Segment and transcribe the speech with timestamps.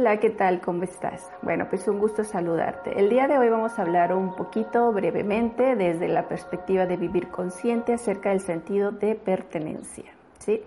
[0.00, 0.62] Hola, ¿qué tal?
[0.62, 1.30] ¿Cómo estás?
[1.42, 2.98] Bueno, pues un gusto saludarte.
[2.98, 7.28] El día de hoy vamos a hablar un poquito brevemente desde la perspectiva de vivir
[7.28, 10.62] consciente acerca del sentido de pertenencia, ¿sí?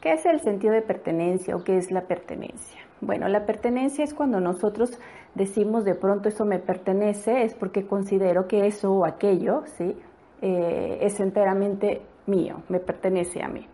[0.00, 2.80] ¿Qué es el sentido de pertenencia o qué es la pertenencia?
[3.00, 4.98] Bueno, la pertenencia es cuando nosotros
[5.36, 9.96] decimos de pronto eso me pertenece, es porque considero que eso o aquello, ¿sí?
[10.40, 13.64] Eh, es enteramente mío, me pertenece a mí.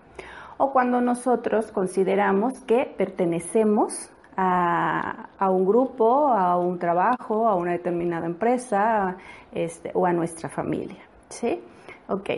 [0.58, 8.26] O cuando nosotros consideramos que pertenecemos a, un grupo, a un trabajo, a una determinada
[8.26, 9.16] empresa
[9.52, 11.02] este, o a nuestra familia.
[11.28, 11.60] ¿Sí?
[12.08, 12.30] Ok,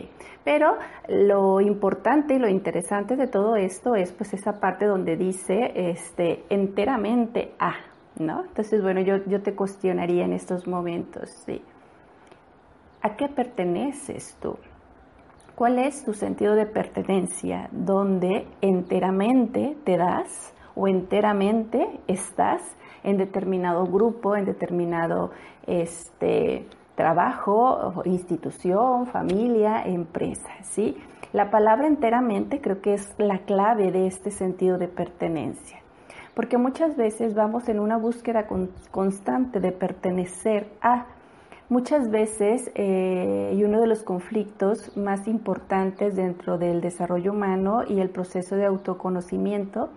[0.43, 0.77] pero
[1.09, 6.45] lo importante y lo interesante de todo esto es pues esa parte donde dice este,
[6.49, 7.75] enteramente a,
[8.19, 8.45] ¿no?
[8.47, 11.63] Entonces, bueno, yo, yo te cuestionaría en estos momentos, ¿sí?
[13.03, 14.57] ¿A qué perteneces tú?
[15.55, 22.63] ¿Cuál es tu sentido de pertenencia donde enteramente te das o enteramente estás
[23.05, 25.31] en determinado grupo, en determinado
[25.67, 30.97] este, trabajo, institución, familia, empresa, ¿sí?
[31.35, 35.81] La palabra enteramente creo que es la clave de este sentido de pertenencia,
[36.35, 38.47] porque muchas veces vamos en una búsqueda
[38.91, 41.07] constante de pertenecer a
[41.71, 48.01] Muchas veces, eh, y uno de los conflictos más importantes dentro del desarrollo humano y
[48.01, 49.89] el proceso de autoconocimiento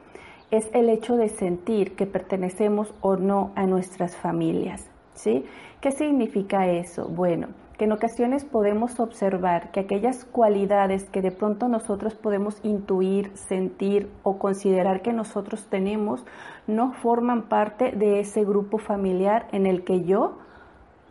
[0.54, 4.88] es el hecho de sentir que pertenecemos o no a nuestras familias.
[5.16, 5.46] ¿sí?
[5.82, 7.08] ¿Qué significa eso?
[7.08, 13.32] Bueno, que en ocasiones podemos observar que aquellas cualidades que de pronto nosotros podemos intuir,
[13.34, 16.24] sentir o considerar que nosotros tenemos
[16.68, 20.38] no forman parte de ese grupo familiar en el que yo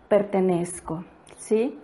[0.07, 1.05] pertenezco,
[1.37, 1.77] ¿sí?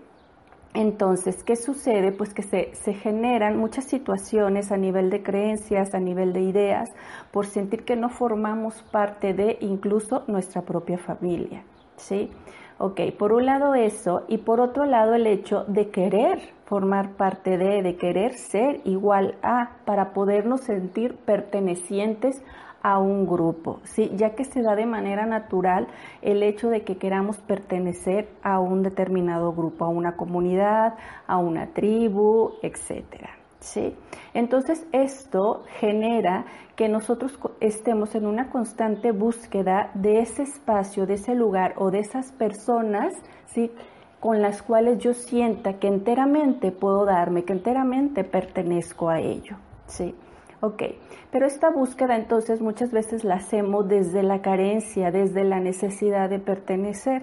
[0.78, 2.12] Entonces, ¿qué sucede?
[2.12, 6.90] Pues que se, generan muchas situaciones a nivel de creencias, a nivel de ideas,
[7.32, 11.64] por sentir que no formamos parte de incluso nuestra propia familia,
[11.96, 12.30] ¿sí?
[12.78, 17.58] Ok, por un lado eso y por otro lado el hecho de querer formar parte
[17.58, 22.40] de, de querer ser igual a, para podernos sentir pertenecientes
[22.82, 24.10] a un grupo, ¿sí?
[24.14, 25.88] ya que se da de manera natural
[26.22, 30.94] el hecho de que queramos pertenecer a un determinado grupo, a una comunidad,
[31.26, 33.30] a una tribu, etcétera.
[33.60, 33.94] ¿sí?
[34.34, 36.44] Entonces esto genera
[36.76, 41.98] que nosotros estemos en una constante búsqueda de ese espacio, de ese lugar o de
[41.98, 43.14] esas personas,
[43.46, 43.72] ¿sí?
[44.20, 49.56] con las cuales yo sienta que enteramente puedo darme, que enteramente pertenezco a ello.
[49.86, 50.14] ¿sí?
[50.60, 50.82] Ok,
[51.30, 56.40] pero esta búsqueda entonces muchas veces la hacemos desde la carencia, desde la necesidad de
[56.40, 57.22] pertenecer.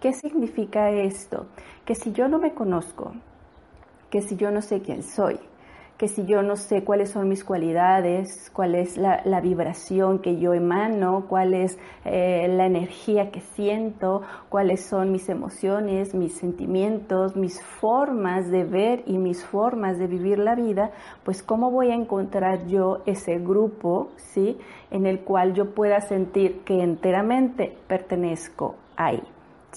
[0.00, 1.46] ¿Qué significa esto?
[1.84, 3.12] Que si yo no me conozco,
[4.08, 5.40] que si yo no sé quién soy,
[5.96, 10.52] que si yo no sé cuáles son mis cualidades, cuál es la, vibración que yo
[10.52, 17.62] emano, cuál es eh, la energía que siento, cuáles son mis emociones, mis sentimientos, mis
[17.62, 20.90] formas de ver y mis formas de vivir la vida,
[21.24, 24.58] pues cómo voy a encontrar yo ese grupo, ¿sí?
[24.90, 29.22] En el cual yo pueda sentir que enteramente pertenezco ahí.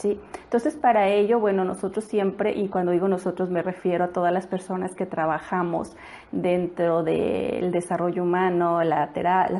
[0.05, 4.47] Entonces, para ello, bueno, nosotros siempre, y cuando digo nosotros me refiero a todas las
[4.47, 5.95] personas que trabajamos
[6.31, 9.11] dentro del desarrollo humano, las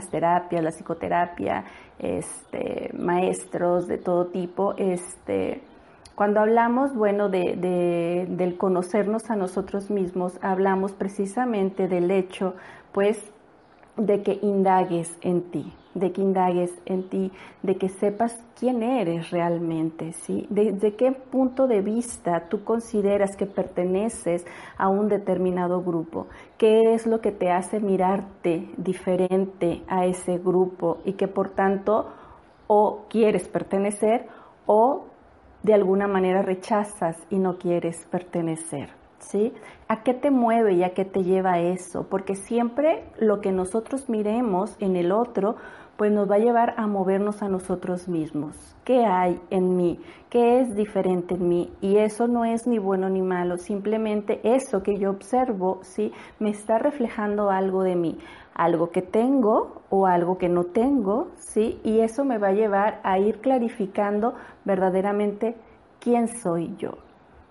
[0.10, 1.66] terapias, la psicoterapia,
[2.00, 5.62] este, maestros de todo tipo, este,
[6.20, 12.56] cuando hablamos, bueno, de, del conocernos a nosotros mismos, hablamos precisamente del hecho,
[12.92, 13.32] pues,
[13.96, 17.32] de que indagues en ti, de que indagues en ti,
[17.64, 20.46] de que sepas quién eres realmente, ¿sí?
[20.50, 24.46] Desde qué punto de vista tú consideras que perteneces
[24.78, 26.28] a un determinado grupo,
[26.58, 32.10] qué es lo que te hace mirarte diferente a ese grupo y que por tanto
[32.68, 34.28] o quieres pertenecer
[34.66, 35.06] o
[35.64, 38.90] de alguna manera rechazas y no quieres pertenecer.
[39.20, 39.54] ¿Sí?
[39.88, 42.08] ¿A qué te mueve y a qué te lleva eso?
[42.10, 45.56] Porque siempre lo que nosotros miremos en el otro,
[46.00, 48.56] pues nos va a llevar a movernos a nosotros mismos.
[48.86, 50.00] ¿Qué hay en mí?
[50.30, 51.74] ¿Qué es diferente en mí?
[51.82, 56.14] Y eso no es ni bueno ni malo, simplemente eso que yo observo, ¿sí?
[56.40, 58.18] Me está reflejando algo de mí,
[58.56, 61.82] algo que tengo o algo que no tengo, ¿sí?
[61.84, 65.58] Y eso me va a llevar a ir clarificando verdaderamente
[66.00, 67.09] quién soy yo.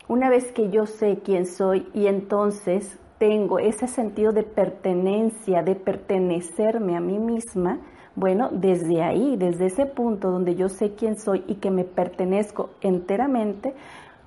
[0.09, 5.75] Una vez que yo sé quién soy y entonces tengo ese sentido de pertenencia, de
[5.75, 7.79] pertenecerme a mí misma,
[8.17, 12.71] bueno, desde ahí, desde ese punto donde yo sé quién soy y que me pertenezco
[12.81, 13.75] enteramente,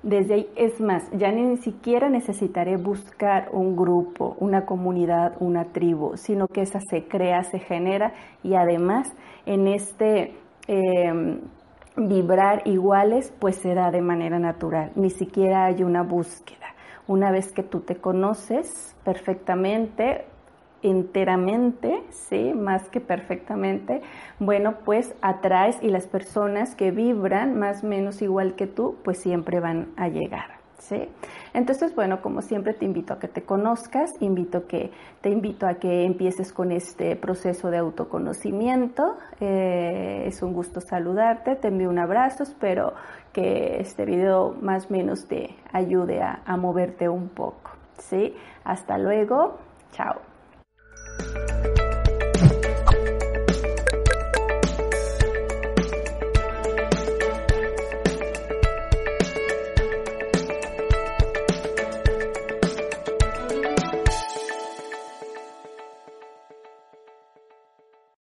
[0.04, 6.16] desde ahí es más, ya ni siquiera necesitaré buscar un grupo, una comunidad, una tribu,
[6.16, 8.12] sino que esa se crea, se genera
[8.44, 9.12] y además
[9.46, 10.34] en este
[10.68, 11.40] em,
[11.96, 16.58] vibrar iguales, pues se da de manera natural, ni siquiera hay una búsqueda.
[17.06, 20.24] Una vez que tú te conoces perfectamente,
[20.82, 24.02] enteramente, sí, más que perfectamente,
[24.38, 29.18] bueno, pues atraes y las personas que vibran más o menos igual que tú, pues
[29.18, 30.61] siempre van a llegar.
[31.54, 34.90] Entonces, bueno, como siempre te invito a que te conozcas, invito que,
[35.20, 39.16] te invito a que empieces con este proceso de autoconocimiento.
[39.40, 42.94] Eh, es un gusto saludarte, te envío un abrazo, espero
[43.32, 47.70] que este video más o menos te ayude a, a moverte un poco.
[47.98, 48.34] ¿sí?
[48.64, 49.58] Hasta luego,
[49.92, 50.31] chao.